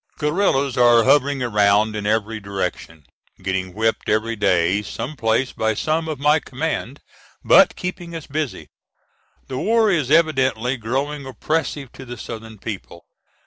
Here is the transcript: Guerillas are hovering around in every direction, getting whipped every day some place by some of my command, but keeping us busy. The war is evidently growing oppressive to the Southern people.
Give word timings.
Guerillas 0.17 0.77
are 0.77 1.03
hovering 1.03 1.43
around 1.43 1.95
in 1.95 2.07
every 2.07 2.39
direction, 2.39 3.05
getting 3.43 3.71
whipped 3.75 4.09
every 4.09 4.35
day 4.35 4.81
some 4.81 5.15
place 5.15 5.51
by 5.51 5.75
some 5.75 6.07
of 6.07 6.17
my 6.17 6.39
command, 6.39 7.01
but 7.43 7.75
keeping 7.75 8.15
us 8.15 8.25
busy. 8.25 8.69
The 9.47 9.59
war 9.59 9.91
is 9.91 10.09
evidently 10.09 10.75
growing 10.75 11.27
oppressive 11.27 11.91
to 11.91 12.03
the 12.05 12.17
Southern 12.17 12.57
people. 12.57 13.05